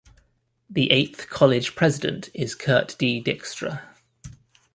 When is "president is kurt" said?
1.75-2.95